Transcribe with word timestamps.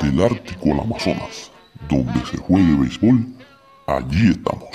del 0.00 0.22
Ártico 0.22 0.72
al 0.72 0.80
Amazonas, 0.80 1.50
donde 1.88 2.24
se 2.26 2.36
juegue 2.36 2.74
béisbol, 2.76 3.26
allí 3.86 4.30
estamos. 4.30 4.70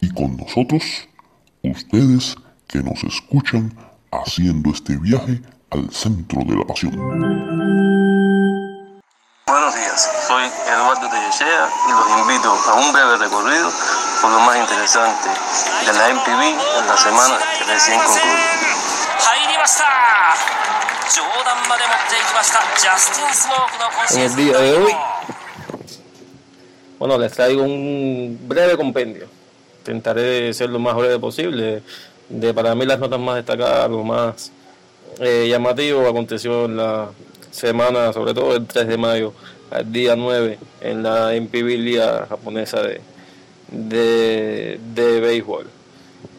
Y 0.00 0.10
con 0.10 0.36
nosotros, 0.36 0.82
ustedes 1.62 2.36
que 2.68 2.82
nos 2.82 3.02
escuchan 3.04 3.74
haciendo 4.12 4.70
este 4.70 4.96
viaje 4.96 5.40
al 5.70 5.90
centro 5.90 6.42
de 6.44 6.56
la 6.56 6.64
pasión. 6.64 6.92
Buenos 9.46 9.74
días, 9.74 10.10
soy 10.26 10.44
Eduardo 10.68 11.08
Tellechea 11.08 11.68
y 11.88 11.90
los 11.92 12.20
invito 12.20 12.50
a 12.50 12.74
un 12.74 12.92
breve 12.92 13.16
recorrido 13.18 13.70
por 14.20 14.30
lo 14.30 14.40
más 14.40 14.56
interesante 14.56 15.28
de 15.86 15.92
la 15.92 16.14
MPB 16.14 16.42
en 16.80 16.86
la 16.86 16.96
semana 16.96 17.38
que 17.58 17.64
recién 17.64 17.98
concluye. 18.00 18.66
En 24.10 24.22
bueno, 26.98 27.18
les 27.18 27.32
traigo 27.32 27.62
un 27.62 28.38
breve 28.48 28.76
compendio. 28.76 29.26
Intentaré 29.78 30.52
ser 30.54 30.70
lo 30.70 30.78
más 30.78 30.96
breve 30.96 31.18
posible. 31.18 31.82
De 32.28 32.52
para 32.54 32.74
mí 32.74 32.86
las 32.86 32.98
notas 32.98 33.20
más 33.20 33.36
destacadas, 33.36 33.88
lo 33.90 34.02
más 34.02 34.50
eh, 35.20 35.46
llamativo 35.48 36.08
aconteció 36.08 36.64
en 36.64 36.78
la 36.78 37.10
semana, 37.50 38.12
sobre 38.12 38.34
todo 38.34 38.56
el 38.56 38.66
3 38.66 38.88
de 38.88 38.96
mayo, 38.98 39.32
al 39.70 39.92
día 39.92 40.16
9, 40.16 40.58
en 40.80 41.02
la 41.02 41.32
MPB 41.40 42.28
japonesa 42.28 42.82
de, 42.82 43.00
de, 43.68 44.80
de 44.94 45.20
béisbol. 45.20 45.68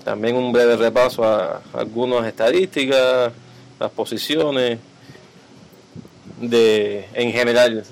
También 0.03 0.35
un 0.35 0.51
breve 0.51 0.75
repaso 0.75 1.23
a 1.23 1.61
algunas 1.73 2.25
estadísticas, 2.25 3.31
las 3.79 3.91
posiciones, 3.91 4.79
de 6.39 7.05
en 7.13 7.31
general, 7.31 7.83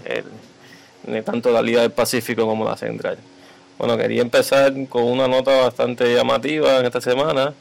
tanto 1.25 1.52
la 1.52 1.61
Liga 1.61 1.81
del 1.81 1.91
Pacífico 1.91 2.45
como 2.45 2.64
la 2.66 2.78
Central. 2.78 3.17
Bueno, 3.78 3.97
quería 3.97 4.22
empezar 4.22 4.73
con 4.88 5.03
una 5.03 5.28
nota 5.28 5.52
bastante 5.61 6.13
llamativa 6.13 6.80
en 6.80 6.86
esta 6.86 7.02
semana 7.02 7.53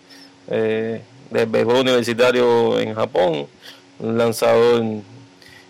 eh, 0.49 1.01
del 1.31 1.47
béisbol 1.47 1.77
universitario 1.77 2.79
en 2.79 2.95
Japón, 2.95 3.47
un 3.99 4.19
lanzador 4.19 4.83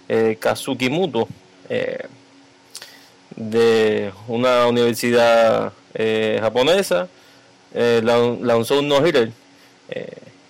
eh, 0.08 0.36
Kazuki 0.38 0.90
Muto 0.90 1.28
eh, 1.68 2.06
de 3.36 4.12
una 4.28 4.66
universidad 4.66 5.72
eh, 5.94 6.38
japonesa, 6.40 7.08
lan- 7.74 8.40
lanzó 8.42 8.80
un 8.80 8.88
no-hitter 8.88 9.30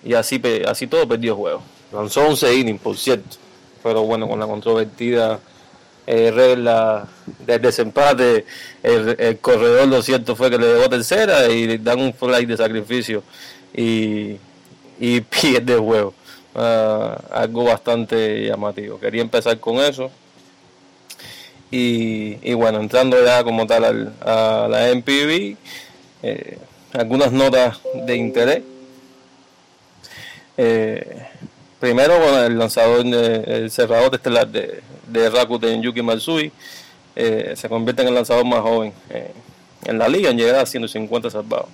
y 0.03 0.13
así, 0.13 0.41
así 0.67 0.87
todo 0.87 1.07
perdió 1.07 1.35
juego. 1.35 1.63
Lanzó 1.95 2.27
11 2.27 2.53
innings, 2.55 2.81
por 2.81 2.97
cierto, 2.97 3.37
pero 3.81 4.03
bueno, 4.03 4.27
con 4.27 4.37
la 4.39 4.45
controvertida 4.45 5.39
eh, 6.05 6.29
regla 6.29 7.07
del 7.45 7.61
desempate, 7.61 8.45
el, 8.83 9.37
corredor 9.39 9.87
lo 9.87 10.01
cierto 10.01 10.35
fue 10.35 10.49
que 10.51 10.57
le 10.57 10.67
dejó 10.67 10.89
tercera 10.89 11.47
y 11.49 11.65
le 11.65 11.77
dan 11.77 11.99
un 12.01 12.13
fly 12.13 12.45
de 12.45 12.57
sacrificio 12.57 13.23
y, 13.73 14.35
y 14.99 15.21
pierde 15.41 15.73
el 15.73 15.79
juego. 15.79 16.13
Ah, 16.53 17.17
algo 17.31 17.63
bastante 17.63 18.45
llamativo. 18.45 18.99
Quería 18.99 19.21
empezar 19.21 19.59
con 19.59 19.77
eso. 19.77 20.11
Y, 21.71 22.53
bueno, 22.53 22.79
entrando 22.79 23.21
ya 23.25 23.43
como 23.43 23.67
tal 23.67 23.83
al- 23.83 24.13
a 24.21 24.67
la 24.69 24.89
MPV, 24.91 25.57
eh, 26.23 26.57
algunas 26.93 27.31
notas 27.33 27.79
de 28.05 28.15
interés. 28.15 28.63
Eh, 30.57 31.25
primero, 31.79 32.17
bueno, 32.19 32.43
el 32.43 32.57
lanzador, 32.57 33.03
de- 33.05 33.43
el 33.63 33.71
cerrador 33.71 34.13
estelar 34.15 34.47
de, 34.47 34.81
de 35.07 35.29
Rakuten, 35.29 35.81
Yuki 35.81 36.01
Matsui, 36.01 36.51
eh, 37.15 37.53
se 37.55 37.69
convierte 37.69 38.01
en 38.01 38.09
el 38.09 38.15
lanzador 38.15 38.45
más 38.45 38.61
joven 38.61 38.93
eh, 39.09 39.31
en 39.85 39.97
la 39.97 40.07
liga 40.09 40.29
en 40.29 40.37
llegar 40.37 40.55
a 40.55 40.65
150 40.65 41.29
salvados, 41.29 41.67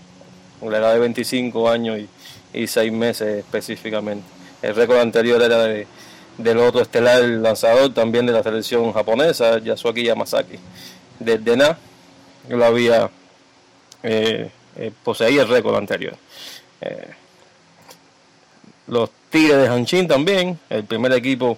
con 0.60 0.72
la 0.72 0.78
edad 0.80 0.94
de 0.94 1.00
25 1.00 1.70
años 1.70 1.98
y, 2.00 2.60
y 2.60 2.68
6 2.68 2.92
meses 2.92 3.40
específicamente. 3.40 4.26
El 4.62 4.76
récord 4.76 5.00
anterior 5.00 5.42
era 5.42 5.64
de- 5.64 5.88
del 6.38 6.58
otro 6.60 6.82
estelar 6.82 7.22
lanzador, 7.24 7.94
también 7.94 8.26
de 8.26 8.34
la 8.34 8.44
selección 8.44 8.92
japonesa, 8.94 9.60
Yasuaki 9.60 10.04
Yamazaki, 10.04 10.58
desde 11.20 11.56
Na, 11.58 11.78
lo 12.50 12.66
había 12.66 13.10
eh, 14.04 14.50
eh, 14.76 14.92
poseía 15.04 15.44
el 15.44 15.48
récord 15.48 15.76
anterior. 15.76 16.16
Eh, 16.82 17.08
los 18.88 19.10
Tigres 19.31 19.58
de 19.58 19.68
Hanshin 19.68 20.08
también, 20.08 20.59
el 20.69 20.84
primer 20.84 21.14
equipo 21.14 21.58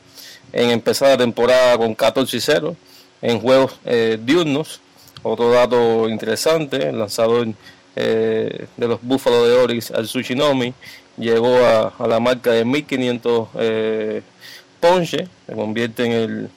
en 0.53 0.69
empezar 0.69 1.09
la 1.09 1.17
temporada 1.17 1.77
con 1.77 1.95
14 1.95 2.37
y 2.37 2.39
0 2.39 2.75
en 3.21 3.39
juegos 3.39 3.79
eh, 3.83 4.17
diurnos. 4.21 4.79
Otro 5.23 5.51
dato 5.51 6.07
interesante, 6.07 6.89
el 6.89 6.99
lanzador 6.99 7.47
eh, 7.95 8.67
de 8.77 8.87
los 8.87 9.01
Búfalos 9.01 9.47
de 9.47 9.53
Orix, 9.55 9.91
al 9.91 10.05
Tsushinomi, 10.05 10.73
llegó 11.17 11.57
a, 11.65 11.93
a 11.97 12.07
la 12.07 12.19
marca 12.19 12.51
de 12.51 12.63
1500 12.63 13.47
eh, 13.55 14.21
ponche, 14.79 15.27
se 15.47 15.53
convierte 15.53 16.05
en 16.05 16.11
el 16.11 16.49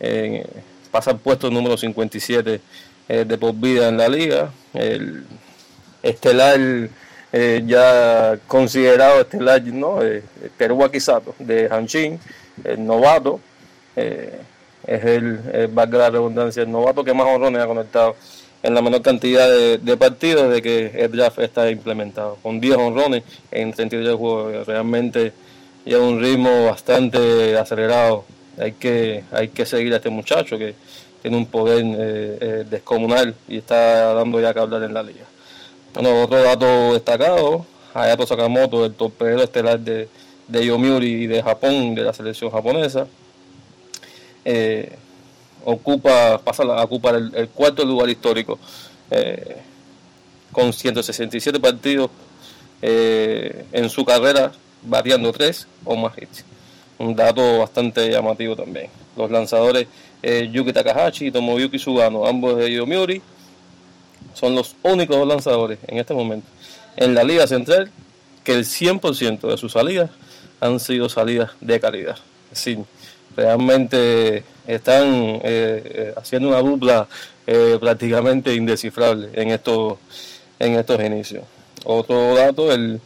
en, 0.00 0.46
pasa 0.90 1.10
al 1.10 1.18
puesto 1.18 1.50
número 1.50 1.76
57 1.76 2.60
eh, 3.08 3.24
de 3.26 3.38
por 3.38 3.54
vida 3.54 3.88
en 3.88 3.98
la 3.98 4.08
liga. 4.08 4.50
El 4.72 5.24
estelar 6.02 6.58
eh, 7.32 7.62
ya 7.66 8.38
considerado 8.46 9.20
estelar, 9.20 9.62
¿no? 9.64 10.02
Eh, 10.02 10.22
Sato 11.00 11.34
de 11.38 11.68
Hanshin, 11.70 12.18
el 12.64 12.86
novato, 12.86 13.40
eh, 13.96 14.40
es 14.86 15.04
el, 15.04 15.40
eh, 15.52 15.68
valga 15.70 15.98
la 15.98 16.10
redundancia, 16.10 16.62
el 16.62 16.70
novato 16.70 17.02
que 17.04 17.12
más 17.12 17.26
honrones 17.26 17.62
ha 17.62 17.66
conectado 17.66 18.16
en 18.62 18.74
la 18.74 18.82
menor 18.82 19.02
cantidad 19.02 19.48
de, 19.48 19.96
partidos 19.96 20.52
de 20.52 20.62
que 20.62 20.86
el 20.94 21.12
draft 21.12 21.38
está 21.38 21.70
implementado, 21.70 22.36
con 22.42 22.60
10 22.60 22.76
honrones 22.76 23.22
en 23.50 23.72
32 23.72 24.16
juegos, 24.16 24.66
realmente 24.66 25.32
ya 25.84 25.98
un 25.98 26.20
ritmo 26.20 26.66
bastante 26.66 27.56
acelerado. 27.56 28.24
Hay 28.58 28.72
que, 28.72 29.22
hay 29.32 29.48
que 29.48 29.66
seguir 29.66 29.92
a 29.92 29.96
este 29.96 30.10
muchacho 30.10 30.58
que 30.58 30.74
tiene 31.22 31.36
un 31.36 31.46
poder 31.46 31.84
eh, 31.84 32.38
eh, 32.40 32.64
descomunal 32.68 33.34
y 33.48 33.58
está 33.58 34.14
dando 34.14 34.40
ya 34.40 34.52
que 34.52 34.60
hablar 34.60 34.82
en 34.82 34.94
la 34.94 35.02
liga. 35.02 35.24
Bueno, 35.96 36.24
otro 36.24 36.42
dato 36.42 36.92
destacado, 36.92 37.64
Hayato 37.94 38.26
Sakamoto, 38.26 38.84
el 38.84 38.92
torpedero 38.92 39.42
estelar 39.42 39.80
de, 39.80 40.10
de 40.46 40.66
Yomiuri 40.66 41.22
y 41.22 41.26
de 41.26 41.42
Japón, 41.42 41.94
de 41.94 42.02
la 42.02 42.12
selección 42.12 42.50
japonesa, 42.50 43.06
eh, 44.44 44.94
ocupa, 45.64 46.38
pasa 46.44 46.64
a 46.64 46.84
ocupar 46.84 47.14
el, 47.14 47.48
cuarto 47.48 47.82
lugar 47.82 48.10
histórico 48.10 48.58
eh, 49.10 49.56
con 50.52 50.70
167 50.70 51.58
partidos 51.60 52.10
eh, 52.82 53.64
en 53.72 53.88
su 53.88 54.04
carrera, 54.04 54.52
variando 54.82 55.32
tres 55.32 55.66
o 55.86 55.96
más 55.96 56.12
hits. 56.18 56.44
Un 56.98 57.16
dato 57.16 57.60
bastante 57.60 58.10
llamativo 58.10 58.54
también. 58.54 58.90
Los 59.16 59.30
lanzadores 59.30 59.86
Yuki 60.22 60.74
Takahashi 60.74 61.28
y 61.28 61.30
Tomoyuki 61.30 61.78
Sugano, 61.78 62.26
ambos 62.26 62.58
de 62.58 62.70
Yomiuri, 62.70 63.22
son 64.36 64.54
los 64.54 64.76
únicos 64.82 65.26
lanzadores 65.26 65.78
en 65.86 65.98
este 65.98 66.12
momento 66.12 66.46
en 66.96 67.14
la 67.14 67.24
Liga 67.24 67.46
Central 67.46 67.90
que 68.44 68.52
el 68.52 68.64
100% 68.64 69.40
de 69.48 69.56
sus 69.56 69.72
salidas 69.72 70.10
han 70.60 70.78
sido 70.78 71.08
salidas 71.08 71.52
de 71.60 71.80
calidad. 71.80 72.16
Es 72.52 72.64
decir, 72.64 72.84
realmente 73.36 74.44
están 74.66 75.06
eh, 75.06 75.40
eh, 75.42 76.14
haciendo 76.16 76.48
una 76.48 76.60
dupla 76.60 77.08
eh, 77.46 77.76
prácticamente 77.80 78.54
indescifrable 78.54 79.30
en 79.32 79.50
estos, 79.50 79.98
en 80.58 80.74
estos 80.74 81.00
inicios. 81.00 81.44
Otro 81.84 82.34
dato, 82.34 82.72
el, 82.72 83.00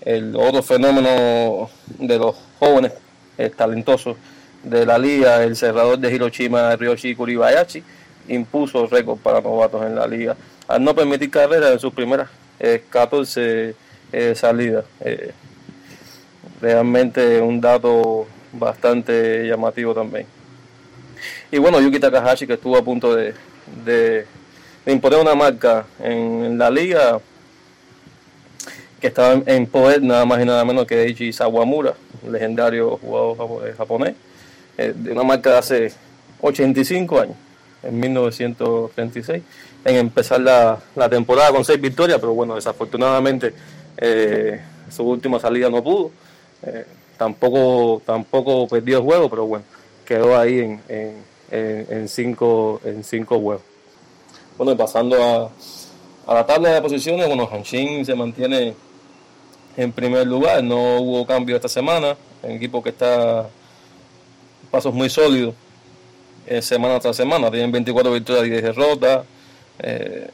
el 0.00 0.34
otro 0.36 0.62
fenómeno 0.62 1.70
de 1.98 2.18
los 2.18 2.36
jóvenes 2.58 2.92
eh, 3.38 3.50
talentosos 3.50 4.16
de 4.62 4.84
la 4.84 4.98
liga, 4.98 5.42
el 5.42 5.56
cerrador 5.56 5.98
de 5.98 6.12
Hiroshima, 6.12 6.76
Ryoshi 6.76 7.14
Kuribayashi, 7.14 7.82
impuso 8.30 8.86
récord 8.86 9.18
para 9.18 9.40
novatos 9.40 9.84
en 9.84 9.94
la 9.94 10.06
liga, 10.06 10.36
al 10.68 10.82
no 10.82 10.94
permitir 10.94 11.30
carreras 11.30 11.72
en 11.72 11.78
sus 11.78 11.92
primeras 11.92 12.28
eh, 12.58 12.84
14 12.88 13.74
eh, 14.12 14.34
salidas. 14.34 14.84
Eh, 15.00 15.32
realmente 16.60 17.40
un 17.40 17.60
dato 17.60 18.26
bastante 18.52 19.46
llamativo 19.46 19.94
también. 19.94 20.26
Y 21.50 21.58
bueno, 21.58 21.80
Yuki 21.80 21.98
Takahashi 21.98 22.46
que 22.46 22.54
estuvo 22.54 22.76
a 22.76 22.82
punto 22.82 23.14
de, 23.14 23.34
de, 23.84 24.26
imponer 24.86 25.20
una 25.20 25.34
marca 25.34 25.86
en, 26.02 26.58
la 26.58 26.70
liga 26.70 27.20
que 29.00 29.06
estaba 29.06 29.40
en, 29.46 29.66
poder 29.66 30.02
nada 30.02 30.24
más 30.24 30.40
y 30.40 30.44
nada 30.44 30.64
menos 30.64 30.86
que 30.86 31.02
Eiichi 31.02 31.32
Sawamura, 31.32 31.94
legendario 32.28 32.98
jugador 32.98 33.74
japonés, 33.76 34.14
eh, 34.76 34.92
de 34.94 35.12
una 35.12 35.22
marca 35.22 35.50
de 35.50 35.58
hace 35.58 35.92
85 36.40 37.20
años. 37.20 37.36
En 37.82 37.98
1936 37.98 39.42
en 39.84 39.96
empezar 39.96 40.40
la, 40.40 40.78
la 40.94 41.08
temporada 41.08 41.50
con 41.50 41.64
seis 41.64 41.80
victorias, 41.80 42.18
pero 42.20 42.34
bueno, 42.34 42.54
desafortunadamente 42.54 43.54
eh, 43.96 44.60
su 44.90 45.04
última 45.04 45.38
salida 45.40 45.70
no 45.70 45.82
pudo. 45.82 46.10
Eh, 46.62 46.84
tampoco, 47.16 48.02
tampoco 48.04 48.68
perdió 48.68 48.98
el 48.98 49.04
juego, 49.04 49.30
pero 49.30 49.46
bueno, 49.46 49.64
quedó 50.04 50.38
ahí 50.38 50.58
en, 50.60 50.82
en, 50.88 51.24
en, 51.50 52.08
cinco, 52.08 52.80
en 52.84 53.02
cinco 53.04 53.38
juegos. 53.40 53.62
Bueno, 54.58 54.76
pasando 54.76 55.22
a, 55.22 55.50
a 56.26 56.34
la 56.34 56.46
tabla 56.46 56.70
de 56.70 56.82
posiciones, 56.82 57.26
bueno, 57.26 57.48
Hanshin 57.50 58.04
se 58.04 58.14
mantiene 58.14 58.74
en 59.76 59.92
primer 59.92 60.26
lugar, 60.26 60.62
no 60.62 61.00
hubo 61.00 61.26
cambio 61.26 61.56
esta 61.56 61.68
semana, 61.68 62.16
un 62.42 62.50
equipo 62.50 62.82
que 62.82 62.90
está 62.90 63.48
pasos 64.70 64.92
muy 64.92 65.08
sólidos 65.08 65.54
eh, 66.50 66.62
semana 66.62 66.98
tras 66.98 67.16
semana, 67.16 67.50
tienen 67.50 67.70
24 67.70 68.12
victorias 68.12 68.46
y 68.46 68.50
10 68.50 68.62
derrotas. 68.62 69.24
Eh, 69.78 70.28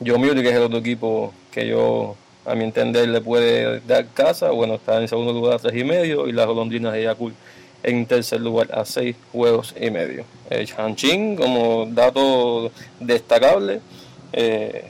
Yomiuri, 0.00 0.42
que 0.42 0.48
es 0.48 0.56
el 0.56 0.62
otro 0.62 0.78
equipo 0.78 1.32
que 1.52 1.68
yo, 1.68 2.16
a 2.44 2.56
mi 2.56 2.64
entender, 2.64 3.08
le 3.08 3.20
puede 3.20 3.80
dar 3.86 4.06
casa, 4.08 4.50
bueno, 4.50 4.74
está 4.74 5.00
en 5.00 5.06
segundo 5.06 5.32
lugar 5.32 5.54
a 5.54 5.58
3 5.58 5.76
y 5.76 5.84
medio 5.84 6.26
y 6.26 6.32
las 6.32 6.46
golondrinas 6.46 6.92
de 6.92 7.04
Yakul 7.04 7.34
en 7.84 8.04
tercer 8.06 8.40
lugar 8.40 8.68
a 8.72 8.84
6 8.84 9.14
juegos 9.30 9.74
y 9.80 9.90
medio. 9.90 10.24
Eh, 10.50 10.66
como 11.36 11.86
dato 11.86 12.72
destacable, 12.98 13.80
eh, 14.32 14.86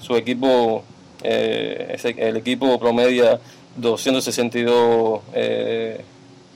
su 0.00 0.16
equipo, 0.16 0.82
eh, 1.22 1.96
el 2.16 2.36
equipo 2.38 2.80
promedia 2.80 3.38
262 3.76 5.20
eh, 5.34 6.00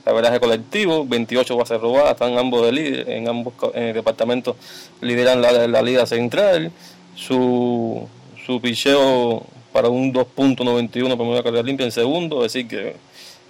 averaje 0.07 0.39
colectivo, 0.39 1.05
28 1.05 1.57
bases 1.57 1.79
robadas, 1.79 2.11
están 2.11 2.37
ambos 2.37 2.65
de 2.65 2.71
líder, 2.71 3.09
en 3.09 3.27
ambos 3.27 3.53
departamentos 3.73 4.55
lideran 5.01 5.41
la, 5.41 5.81
liga 5.81 6.05
central, 6.05 6.71
su, 7.15 8.07
su 8.45 8.61
picheo 8.61 9.43
para 9.77 9.89
un 9.89 10.11
2.91 10.11 11.15
primera 11.15 11.43
carrera 11.43 11.61
limpia 11.61 11.85
en 11.85 11.91
segundo, 11.91 12.43
es 12.43 12.51
decir 12.51 12.67
que 12.67 12.95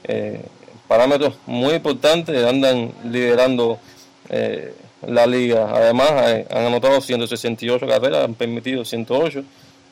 eh, 0.04 0.42
parámetros 0.86 1.36
muy 1.46 1.76
importantes, 1.76 2.46
andan 2.46 2.92
liderando 3.06 3.80
eh, 4.28 4.74
la 5.06 5.26
liga, 5.26 5.70
además 5.74 6.12
eh, 6.26 6.46
han 6.50 6.66
anotado 6.66 7.00
168 7.00 7.88
carreras, 7.88 8.26
han 8.26 8.34
permitido 8.34 8.84
108, 8.84 9.42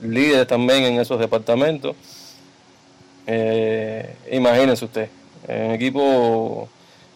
líderes 0.01 0.45
también 0.45 0.83
en 0.83 0.99
esos 0.99 1.19
departamentos. 1.21 1.95
Imagínense 4.29 4.83
usted, 4.83 5.07
un 5.47 5.71
equipo 5.71 6.69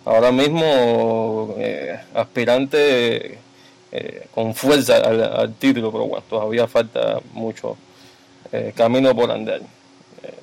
ahora 0.06 0.32
mismo 0.32 1.56
eh, 1.58 2.00
aspirante 2.14 3.38
eh, 3.92 4.28
con 4.34 4.54
fuerza 4.54 4.98
al, 4.98 5.54
título, 5.56 5.92
pero 5.92 6.06
bueno, 6.06 6.24
todavía 6.30 6.68
falta 6.68 7.20
mucho 7.34 7.78
eh, 8.52 8.74
camino 8.76 9.16
por 9.16 9.32
andar. 9.32 9.62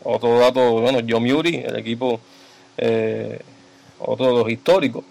Otro 0.05 0.39
dato, 0.39 0.81
bueno, 0.81 1.01
John 1.09 1.25
Muri, 1.25 1.57
el 1.57 1.77
equipo, 1.77 2.21
otro 3.99 4.27
de 4.27 4.33
los 4.33 4.51
históricos, 4.51 5.05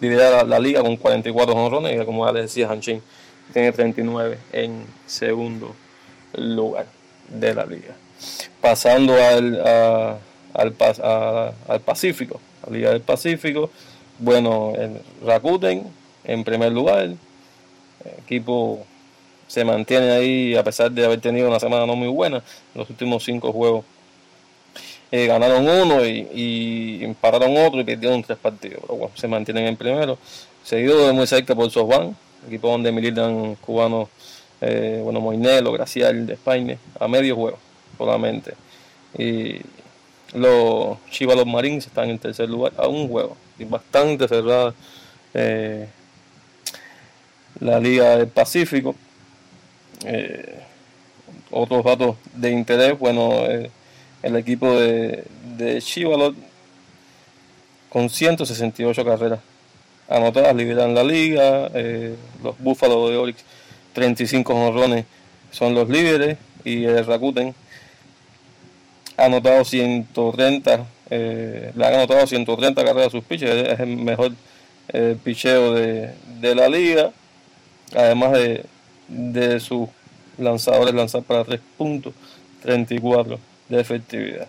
lidera 0.00 0.44
la, 0.44 0.58
liga 0.58 0.82
con 0.82 0.96
44 0.96 1.54
honrones 1.54 2.00
y 2.00 2.04
como 2.04 2.26
ya 2.26 2.32
les 2.32 2.42
decía, 2.44 2.70
Hanchin 2.70 3.02
tiene 3.52 3.72
39 3.72 4.38
en 4.52 4.86
segundo 5.06 5.74
lugar 6.36 6.86
de 7.28 7.54
la 7.54 7.64
liga. 7.64 7.96
Pasando 8.60 9.14
al, 9.14 10.18
al, 10.54 10.74
a, 11.02 11.52
al 11.68 11.80
Pacífico, 11.80 12.40
la 12.66 12.72
Liga 12.72 12.90
del 12.90 13.02
Pacífico, 13.02 13.70
bueno, 14.18 14.72
el 14.76 15.00
Rakuten 15.26 15.84
en 16.24 16.44
primer 16.44 16.72
lugar, 16.72 17.00
el 17.00 17.18
equipo 18.24 18.84
se 19.46 19.64
mantiene 19.64 20.10
ahí 20.10 20.56
a 20.56 20.64
pesar 20.64 20.90
de 20.90 21.04
haber 21.04 21.20
tenido 21.20 21.48
una 21.48 21.60
semana 21.60 21.86
no 21.86 21.96
muy 21.96 22.08
buena, 22.08 22.42
los 22.74 22.88
últimos 22.88 23.24
cinco 23.24 23.52
juegos. 23.52 23.84
Eh, 25.12 25.26
ganaron 25.26 25.68
uno 25.68 26.04
y, 26.04 26.28
y 26.34 27.04
empataron 27.04 27.56
otro 27.56 27.80
y 27.80 27.84
perdieron 27.84 28.22
tres 28.22 28.38
partidos, 28.38 28.80
pero 28.80 28.94
bueno, 28.96 29.14
se 29.14 29.28
mantienen 29.28 29.66
en 29.66 29.76
primero, 29.76 30.18
seguido 30.64 31.06
de 31.06 31.12
muy 31.12 31.26
cerca 31.26 31.54
por 31.54 31.70
Sosban, 31.70 32.16
equipo 32.48 32.68
donde 32.68 32.90
militan 32.90 33.54
cubanos, 33.56 34.08
eh, 34.60 35.00
bueno, 35.04 35.20
Moinelo, 35.20 35.70
Gracial 35.72 36.26
de 36.26 36.34
España, 36.34 36.78
a 36.98 37.06
medio 37.06 37.36
juego 37.36 37.58
solamente. 37.96 38.54
Y 39.16 39.60
los 40.34 40.98
Chivas 41.10 41.36
los 41.36 41.46
Marines 41.46 41.86
están 41.86 42.10
en 42.10 42.18
tercer 42.18 42.48
lugar 42.48 42.72
a 42.76 42.88
un 42.88 43.08
juego. 43.08 43.36
Y 43.58 43.64
bastante 43.64 44.28
cerrada 44.28 44.74
eh, 45.32 45.88
la 47.60 47.80
Liga 47.80 48.16
del 48.16 48.28
Pacífico. 48.28 48.94
Eh, 50.04 50.60
otros 51.50 51.84
datos 51.84 52.16
de 52.34 52.50
interés, 52.50 52.98
bueno, 52.98 53.46
eh, 53.46 53.70
el 54.22 54.36
equipo 54.36 54.74
de, 54.74 55.24
de 55.56 55.82
con 57.88 58.10
168 58.10 59.04
carreras 59.04 59.38
anotadas 60.08 60.54
lideran 60.56 60.94
la 60.94 61.04
liga, 61.04 61.70
los 62.42 62.58
Búfalos 62.58 63.08
de 63.10 63.16
Orix 63.16 63.44
35 63.94 64.52
honrones 64.52 65.06
son 65.50 65.74
los 65.74 65.88
líderes 65.88 66.36
y 66.64 66.84
el 66.84 67.06
Rakuten 67.06 67.54
ha 69.16 69.26
anotado 69.26 69.64
130, 69.64 70.86
eh, 71.10 71.72
le 71.74 71.86
han 71.86 71.94
anotado 71.94 72.26
130 72.26 72.84
carreras 72.84 73.08
a 73.08 73.10
sus 73.10 73.24
pitches, 73.24 73.50
es 73.50 73.80
el 73.80 73.96
mejor 73.96 74.32
eh, 74.88 75.16
picheo 75.22 75.74
de, 75.74 76.14
de, 76.40 76.54
la 76.54 76.68
liga, 76.68 77.10
además 77.94 78.32
de, 78.32 78.64
de 79.08 79.60
sus 79.60 79.88
lanzadores 80.38 80.94
lanzar 80.94 81.22
para 81.22 81.44
3 81.44 81.60
puntos, 81.76 82.12
34 82.62 83.38
de 83.68 83.80
efectividad. 83.80 84.48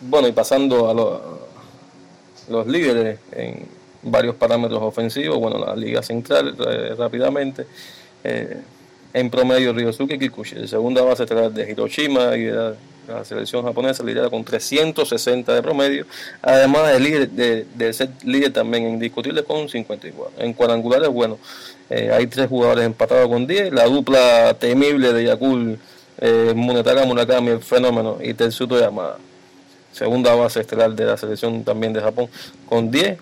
Bueno, 0.00 0.28
y 0.28 0.32
pasando 0.32 0.90
a 0.90 0.94
los, 0.94 1.20
los 2.48 2.66
líderes 2.66 3.18
en 3.32 3.66
varios 4.02 4.36
parámetros 4.36 4.82
ofensivos, 4.82 5.38
bueno, 5.38 5.58
la 5.58 5.74
liga 5.74 6.02
central 6.02 6.56
eh, 6.68 6.94
rápidamente. 6.96 7.66
Eh, 8.22 8.56
en 9.12 9.30
promedio 9.30 9.72
Ryosuke 9.72 10.18
Kikuchi, 10.18 10.56
el 10.56 10.68
segunda 10.68 11.02
base 11.02 11.24
de 11.24 11.70
Hiroshima 11.70 12.36
y 12.36 12.44
de 12.44 12.74
la, 13.08 13.24
selección 13.24 13.64
japonesa 13.64 14.02
lidera 14.02 14.30
con 14.30 14.44
360 14.44 15.54
de 15.54 15.62
promedio, 15.62 16.06
además 16.42 16.92
de, 16.92 17.00
líder, 17.00 17.30
de, 17.30 17.66
de 17.74 17.92
ser 17.92 18.10
líder 18.24 18.52
también 18.52 18.88
indiscutible 18.88 19.42
con 19.44 19.68
54. 19.68 20.42
En 20.42 20.52
cuadrangulares, 20.52 21.08
bueno, 21.08 21.38
eh, 21.88 22.10
hay 22.12 22.26
tres 22.26 22.48
jugadores 22.48 22.84
empatados 22.84 23.28
con 23.28 23.46
10, 23.46 23.72
la 23.72 23.84
dupla 23.84 24.56
temible 24.58 25.12
de 25.12 25.24
Yakul, 25.24 25.78
eh, 26.18 26.52
Munetaka 26.56 27.04
Murakami, 27.04 27.50
el 27.50 27.60
fenómeno, 27.60 28.18
y 28.20 28.34
Tetsuto 28.34 28.78
Yamada, 28.80 29.18
segunda 29.92 30.34
base 30.34 30.60
estelar 30.60 30.94
de 30.94 31.04
la 31.04 31.16
selección 31.16 31.62
también 31.62 31.92
de 31.92 32.00
Japón, 32.00 32.28
con 32.68 32.90
10, 32.90 33.18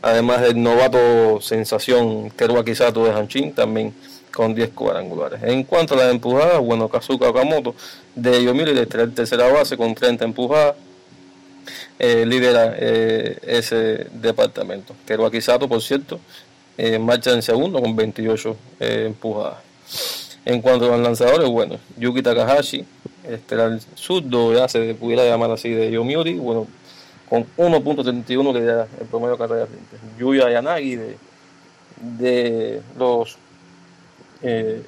además 0.00 0.40
del 0.40 0.62
novato 0.62 1.40
sensación 1.42 2.30
Teruaki 2.34 2.74
Sato 2.74 3.04
de 3.04 3.12
Hanchin, 3.12 3.52
también 3.52 3.92
con 4.36 4.54
10 4.54 4.72
cuadrangulares. 4.72 5.42
En 5.44 5.64
cuanto 5.64 5.94
a 5.94 5.96
las 5.96 6.12
empujadas, 6.12 6.60
bueno, 6.60 6.90
Kazuka 6.90 7.30
Okamoto 7.30 7.74
de 8.14 8.44
Yomiuri 8.44 8.74
de 8.74 8.84
tercera 8.84 9.50
base 9.50 9.78
con 9.78 9.94
30 9.94 10.26
empujadas, 10.26 10.76
eh, 11.98 12.26
lidera 12.26 12.74
eh, 12.76 13.38
ese 13.46 14.08
departamento. 14.12 14.94
Teruaki 15.06 15.40
Sato, 15.40 15.66
por 15.66 15.80
cierto, 15.80 16.20
eh, 16.76 16.98
marcha 16.98 17.30
en 17.30 17.40
segundo 17.40 17.80
con 17.80 17.96
28 17.96 18.54
empujadas. 18.78 19.56
En 20.44 20.60
cuanto 20.60 20.84
a 20.84 20.98
los 20.98 21.00
lanzadores, 21.00 21.48
bueno, 21.48 21.78
Yuki 21.96 22.20
Takahashi, 22.20 22.84
este 23.26 23.54
era 23.54 23.64
el 23.64 23.80
surdo, 23.94 24.52
ya 24.52 24.68
se 24.68 24.92
pudiera 24.92 25.24
llamar 25.24 25.50
así 25.50 25.70
de 25.70 25.90
Yomiuri, 25.90 26.34
bueno, 26.34 26.66
con 27.30 27.46
1.31 27.56 28.52
que 28.52 28.60
da 28.60 28.86
el 29.00 29.06
promedio 29.06 29.38
de 29.38 29.60
limpias. 29.60 30.02
Yuya 30.18 30.50
Yanagi 30.50 30.98
de 32.18 32.82
los 32.98 33.38
eh, 34.46 34.82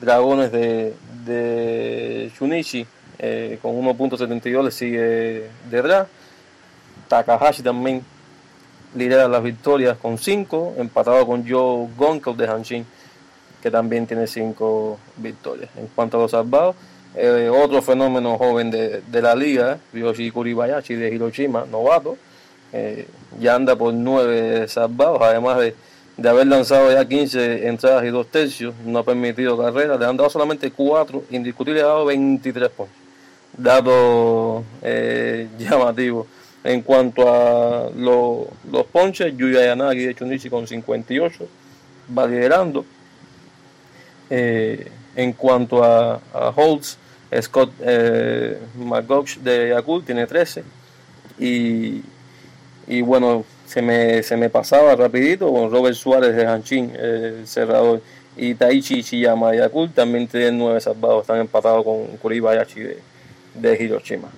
Dragones 0.00 0.52
de, 0.52 0.94
de 1.24 2.32
Shunichi 2.38 2.86
eh, 3.18 3.58
con 3.60 3.72
1.72 3.72 4.64
le 4.64 4.70
sigue 4.70 5.50
detrás. 5.68 6.06
Takahashi 7.08 7.62
también 7.62 8.04
lidera 8.94 9.26
las 9.28 9.42
victorias 9.42 9.98
con 9.98 10.18
5, 10.18 10.74
empatado 10.78 11.26
con 11.26 11.48
Joe 11.48 11.88
Gonkel 11.96 12.36
de 12.36 12.46
Hanshin, 12.46 12.86
que 13.60 13.70
también 13.70 14.06
tiene 14.06 14.26
5 14.26 14.98
victorias. 15.16 15.70
En 15.76 15.88
cuanto 15.88 16.18
a 16.18 16.20
los 16.22 16.30
salvados, 16.30 16.76
eh, 17.16 17.50
otro 17.50 17.82
fenómeno 17.82 18.38
joven 18.38 18.70
de, 18.70 19.00
de 19.00 19.22
la 19.22 19.34
liga, 19.34 19.78
Ryoshi 19.92 20.30
Kuribayashi 20.30 20.94
de 20.94 21.12
Hiroshima, 21.12 21.64
novato, 21.64 22.16
eh, 22.72 23.06
ya 23.40 23.54
anda 23.54 23.74
por 23.74 23.92
9 23.92 24.68
salvados, 24.68 25.22
además 25.22 25.58
de 25.58 25.74
de 26.18 26.28
haber 26.28 26.48
lanzado 26.48 26.90
ya 26.92 27.06
15 27.06 27.68
entradas 27.68 28.04
y 28.04 28.08
dos 28.08 28.26
tercios, 28.26 28.74
no 28.84 28.98
ha 28.98 29.04
permitido 29.04 29.56
carreras, 29.56 30.00
le 30.00 30.04
han 30.04 30.16
dado 30.16 30.28
solamente 30.28 30.72
4, 30.72 31.24
indiscutible 31.30 31.80
ha 31.80 31.86
dado 31.86 32.04
23 32.06 32.68
puntos. 32.70 32.94
Dato 33.56 34.64
eh, 34.82 35.48
llamativo 35.58 36.26
En 36.62 36.82
cuanto 36.82 37.32
a 37.32 37.90
los 37.94 38.86
ponches, 38.92 39.36
Yuya 39.36 39.66
Yanagi 39.66 40.06
de 40.06 40.14
Chunichi 40.14 40.50
con 40.50 40.66
58 40.66 41.48
va 42.16 42.26
liderando. 42.26 42.84
Eh, 44.28 44.90
en 45.14 45.32
cuanto 45.32 45.82
a, 45.82 46.20
a 46.34 46.52
Holtz, 46.54 46.98
Scott 47.40 47.70
eh, 47.80 48.58
de 49.42 49.68
Yakult 49.68 50.04
tiene 50.04 50.26
13. 50.26 50.64
Y, 51.38 52.02
y 52.88 53.00
bueno, 53.02 53.44
se 53.68 53.82
me, 53.82 54.22
se 54.22 54.34
me 54.38 54.48
pasaba 54.48 54.96
rapidito 54.96 55.52
con 55.52 55.70
Robert 55.70 55.94
Suárez 55.94 56.34
de 56.34 56.46
Hanchin, 56.46 56.90
el 56.96 57.46
cerrador, 57.46 58.00
y 58.34 58.54
Taichi 58.54 59.02
Chiyama 59.02 59.50
de 59.50 59.88
también 59.94 60.26
tienen 60.26 60.56
9 60.56 60.80
salvados, 60.80 61.22
están 61.22 61.38
empatados 61.38 61.84
con 61.84 62.06
Kuribayashi 62.16 62.80
de, 62.80 62.98
de 63.54 63.84
Hiroshima. 63.84 64.28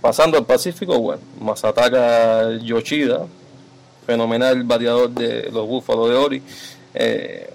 Pasando 0.00 0.38
al 0.38 0.46
Pacífico, 0.46 0.96
bueno, 1.00 1.20
Masataka 1.40 2.58
Yoshida, 2.62 3.26
fenomenal 4.06 4.62
bateador 4.62 5.10
de 5.10 5.50
los 5.50 5.66
Búfalos 5.66 6.08
de 6.08 6.14
Ori, 6.14 6.42
eh, 6.94 7.50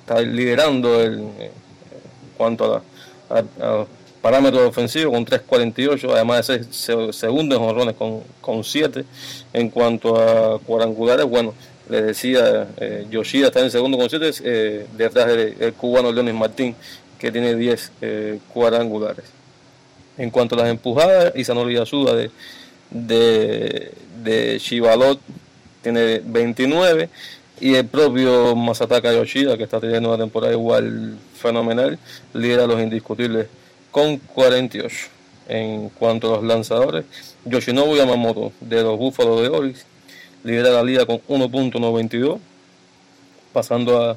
está 0.00 0.20
liderando 0.22 1.00
el, 1.00 1.20
en 1.20 1.52
cuanto 2.36 2.82
a, 3.30 3.38
a, 3.38 3.86
parámetros 4.22 4.62
ofensivos 4.68 5.12
con 5.12 5.26
3.48, 5.26 6.10
además 6.14 6.46
de 6.46 6.64
ser 6.64 7.12
segundo 7.12 7.56
en 7.56 7.62
honrones 7.62 7.96
con, 8.40 8.64
7. 8.64 9.04
En 9.52 9.68
cuanto 9.68 10.16
a 10.16 10.60
cuadrangulares, 10.60 11.26
bueno, 11.26 11.52
le 11.90 12.02
decía, 12.02 12.68
eh, 12.78 13.06
Yoshida 13.10 13.48
está 13.48 13.60
en 13.60 13.70
segundo 13.70 13.98
con 13.98 14.08
7, 14.08 14.30
eh, 14.44 14.86
detrás 14.96 15.26
del 15.26 15.74
cubano 15.74 16.12
Leonis 16.12 16.34
Martín, 16.34 16.76
que 17.18 17.32
tiene 17.32 17.56
10 17.56 17.92
eh, 18.00 18.38
cuadrangulares. 18.54 19.24
En 20.16 20.30
cuanto 20.30 20.54
a 20.54 20.58
las 20.58 20.68
empujadas, 20.68 21.32
Isanori 21.34 21.74
Yasuda 21.74 22.14
de, 22.14 22.30
de, 22.90 23.92
de 24.22 24.58
Shivalot 24.58 25.18
tiene 25.82 26.20
29 26.24 27.08
y 27.60 27.74
el 27.74 27.86
propio 27.86 28.54
Masataka 28.54 29.12
Yoshida, 29.12 29.56
que 29.56 29.64
está 29.64 29.80
teniendo 29.80 30.10
una 30.10 30.18
temporada 30.18 30.52
igual 30.52 31.16
fenomenal, 31.34 31.98
lidera 32.34 32.66
los 32.66 32.80
indiscutibles 32.80 33.46
con 33.92 34.16
48. 34.16 34.96
En 35.48 35.90
cuanto 35.90 36.32
a 36.32 36.36
los 36.36 36.44
lanzadores, 36.44 37.04
Yoshinobu 37.44 37.94
Yamamoto 37.94 38.52
de 38.60 38.82
los 38.82 38.98
Búfalos 38.98 39.42
de 39.42 39.48
Orix 39.48 39.84
lidera 40.42 40.70
la 40.70 40.82
liga 40.82 41.06
con 41.06 41.20
1.92. 41.28 42.38
Pasando 43.52 44.00
a, 44.00 44.16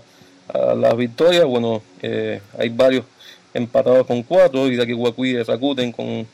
las 0.75 0.95
victorias, 0.95 1.43
bueno, 1.43 1.81
eh, 2.01 2.39
hay 2.57 2.69
varios 2.69 3.03
empatados 3.53 4.05
con 4.05 4.21
4, 4.21 4.67
Hidaki 4.67 4.93
Wakui 4.93 5.33
de 5.33 5.43
Rakuten 5.43 5.91
con 5.91 6.25
4, 6.25 6.29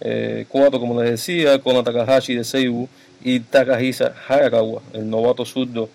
eh, 0.00 0.46
como 0.48 1.00
les 1.00 1.12
decía, 1.12 1.60
con 1.60 1.82
Takahashi 1.82 2.34
de 2.34 2.44
Seibu 2.44 2.88
y 3.22 3.38
Takahisa 3.40 4.14
Hayakawa, 4.28 4.82
el 4.92 5.08
novato 5.08 5.44
zurdo, 5.44 5.88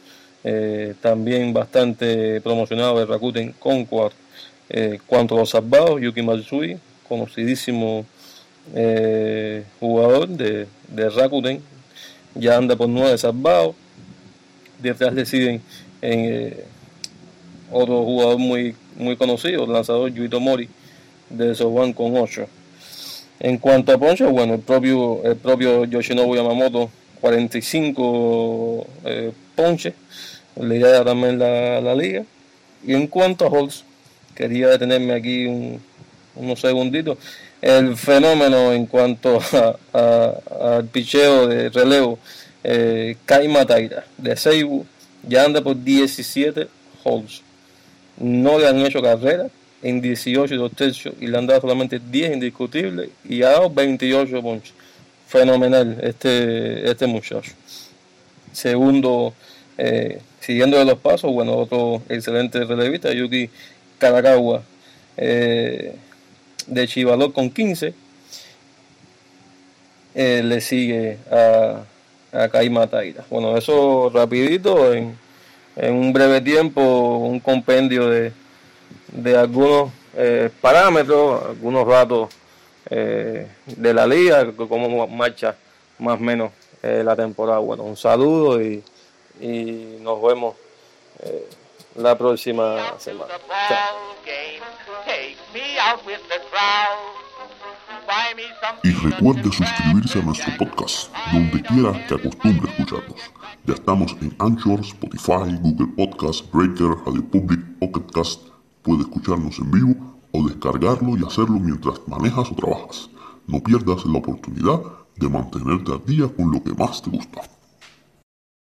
eh, 0.45 0.95
también 1.01 1.53
bastante 1.53 2.39
promocionado 2.39 2.99
de 2.99 3.05
Rakuten 3.05 3.53
con 3.59 3.83
4. 3.83 4.26
Eh, 4.69 4.99
cuanto 5.05 5.35
a 5.35 5.39
los 5.39 5.49
salvados, 5.49 6.01
Yuki 6.01 6.21
Matsui, 6.21 6.77
conocidísimo 7.07 8.05
eh, 8.75 9.63
jugador 9.79 10.27
de, 10.27 10.67
de, 10.89 11.09
Rakuten, 11.09 11.61
ya 12.35 12.57
anda 12.57 12.75
por 12.75 12.89
9 12.89 13.17
salvados. 13.17 13.75
Detrás 14.79 15.13
le 15.13 15.25
siguen 15.25 15.61
en, 16.01 16.53
otro 17.71 18.03
jugador 18.03 18.37
muy, 18.37 18.75
muy 18.97 19.15
conocido, 19.15 19.65
el 19.65 19.73
lanzador 19.73 20.13
Yuito 20.13 20.39
Mori 20.39 20.69
de 21.29 21.55
Soban 21.55 21.93
con 21.93 22.15
8. 22.15 22.47
En 23.39 23.57
cuanto 23.57 23.91
a 23.91 23.97
poncho, 23.97 24.29
bueno, 24.31 24.55
el 24.55 24.61
propio, 24.61 25.23
el 25.23 25.35
propio 25.35 25.85
Yoshinobu 25.85 26.35
Yamamoto, 26.35 26.89
45 27.21 28.87
eh, 29.05 29.31
ponches, 29.55 29.93
le 30.55 30.79
también 31.03 31.37
la, 31.37 31.81
la, 31.81 31.93
liga. 31.93 32.23
Y 32.83 32.93
en 32.93 33.07
cuanto 33.07 33.45
a 33.45 33.49
Holtz, 33.49 33.83
quería 34.37 34.67
detenerme 34.67 35.13
aquí 35.13 35.47
unos 36.35 36.61
segunditos. 36.61 37.17
El 37.59 37.97
fenómeno 37.97 38.71
en 38.71 38.85
cuanto 38.85 39.39
al 39.93 40.85
picheo 40.85 41.47
de 41.47 41.69
relevo, 41.69 42.19
eh, 42.63 43.17
Taira 43.25 44.05
de 44.17 44.37
Seibu, 44.37 44.85
ya 45.27 45.43
anda 45.43 45.61
por 45.61 45.83
17 45.83 46.67
Holtz 47.03 47.41
no 48.19 48.57
le 48.57 48.67
han 48.67 48.79
hecho 48.85 49.01
carrera 49.01 49.47
en 49.83 50.01
18 50.01 50.53
y 50.53 50.57
2 50.57 50.71
tercios 50.71 51.15
y 51.19 51.27
le 51.27 51.37
han 51.37 51.47
dado 51.47 51.61
solamente 51.61 51.99
10 51.99 52.33
indiscutibles 52.33 53.09
y 53.27 53.43
ha 53.43 53.49
dado 53.51 53.69
28 53.69 54.41
ponches. 54.41 54.73
Fenomenal 55.27 55.97
este, 56.01 56.89
este 56.89 57.05
muchacho. 57.05 57.51
Segundo, 58.53 59.33
eh, 59.77 60.19
siguiendo 60.39 60.77
de 60.77 60.85
los 60.85 60.97
pasos, 60.97 61.31
bueno, 61.31 61.55
otro 61.55 62.01
excelente 62.09 62.63
relevista, 62.63 63.13
Yuki 63.13 63.49
Karakawa 63.97 64.61
eh, 65.17 65.95
de 66.65 66.87
Chivalor 66.87 67.33
con 67.33 67.49
15. 67.49 67.93
Eh, 70.15 70.41
le 70.43 70.61
sigue 70.61 71.17
a, 71.31 71.83
a 72.31 72.87
Taira. 72.87 73.23
Bueno, 73.29 73.55
eso 73.57 74.09
rapidito 74.13 74.93
en 74.93 75.15
en 75.77 75.93
un 75.93 76.11
breve 76.11 76.41
tiempo 76.41 76.81
un 77.19 77.39
compendio 77.39 78.09
de, 78.09 78.31
de 79.09 79.37
algunos 79.37 79.91
eh, 80.15 80.49
parámetros, 80.59 81.43
algunos 81.45 81.87
datos 81.87 82.29
de 82.89 83.93
la 83.93 84.07
liga, 84.07 84.49
cómo 84.55 85.07
marcha 85.07 85.55
más 85.99 86.17
o 86.19 86.23
menos 86.23 86.51
la 86.81 87.17
temporada. 87.17 87.59
Bueno, 87.59 87.83
un 87.83 87.97
saludo 87.97 88.61
y, 88.61 88.81
y 89.41 89.97
nos 89.99 90.21
vemos 90.21 90.55
la 91.97 92.17
próxima 92.17 92.97
semana. 92.99 93.33
Chao. 93.67 94.07
Y 98.83 98.91
recuerde 98.91 99.43
suscribirse 99.43 100.19
a 100.19 100.21
nuestro 100.23 100.53
podcast, 100.57 101.11
donde 101.31 101.61
quiera 101.61 102.07
que 102.07 102.15
acostumbre 102.15 102.71
escucharnos. 102.71 103.19
Ya 103.65 103.73
estamos 103.73 104.15
en 104.21 104.35
Anchor, 104.39 104.79
Spotify, 104.81 105.57
Google 105.61 105.87
Podcast, 105.95 106.51
Breaker, 106.53 106.89
Radio 107.05 107.23
Public, 107.29 107.59
Pocket 107.79 108.11
Cast. 108.13 108.41
Puede 108.81 109.01
escucharnos 109.01 109.59
en 109.59 109.71
vivo 109.71 109.95
o 110.31 110.47
descargarlo 110.47 111.17
y 111.17 111.25
hacerlo 111.25 111.59
mientras 111.59 111.99
manejas 112.07 112.51
o 112.51 112.55
trabajas. 112.55 113.09
No 113.47 113.61
pierdas 113.61 114.05
la 114.05 114.19
oportunidad 114.19 114.81
de 115.15 115.29
mantenerte 115.29 115.91
al 115.91 116.05
día 116.05 116.27
con 116.27 116.51
lo 116.51 116.63
que 116.63 116.73
más 116.73 117.01
te 117.01 117.09
gusta. 117.09 117.56